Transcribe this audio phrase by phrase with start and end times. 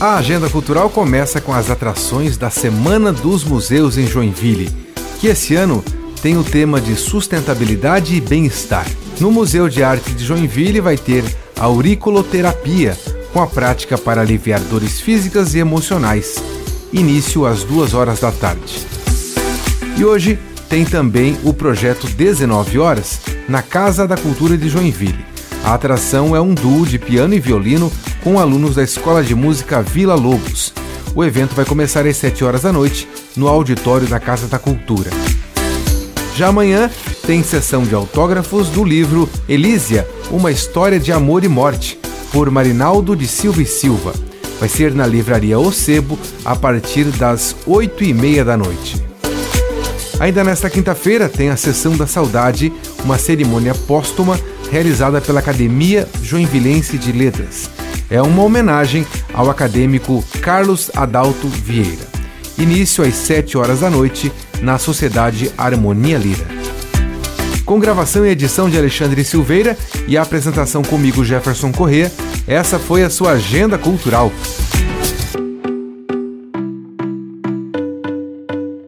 [0.00, 4.70] A agenda cultural começa com as atrações da Semana dos Museus em Joinville,
[5.20, 5.84] que esse ano
[6.22, 8.86] tem o tema de sustentabilidade e bem-estar.
[9.18, 11.24] No Museu de Arte de Joinville vai ter
[11.58, 12.96] auriculoterapia,
[13.32, 16.36] com a prática para aliviar dores físicas e emocionais.
[16.92, 18.86] Início às duas horas da tarde.
[19.96, 20.38] E hoje
[20.68, 23.18] tem também o projeto 19 Horas,
[23.48, 25.26] na Casa da Cultura de Joinville.
[25.64, 27.90] A atração é um duo de piano e violino
[28.22, 30.72] com alunos da Escola de Música Vila Lobos.
[31.14, 35.10] O evento vai começar às 7 horas da noite no auditório da Casa da Cultura.
[36.36, 36.90] Já amanhã
[37.26, 41.98] tem sessão de autógrafos do livro Elísia, uma história de amor e morte,
[42.32, 44.12] por Marinaldo de Silva e Silva.
[44.60, 49.02] Vai ser na livraria O Sebo a partir das 8 e meia da noite.
[50.20, 52.72] Ainda nesta quinta-feira tem a Sessão da Saudade,
[53.04, 54.38] uma cerimônia póstuma
[54.70, 57.77] realizada pela Academia Joinvilense de Letras.
[58.10, 62.06] É uma homenagem ao acadêmico Carlos Adalto Vieira.
[62.56, 64.32] Início às 7 horas da noite
[64.62, 66.46] na Sociedade Harmonia Lira.
[67.64, 69.76] Com gravação e edição de Alexandre Silveira
[70.06, 72.10] e a apresentação comigo Jefferson Corrêa,
[72.46, 74.32] essa foi a sua agenda cultural.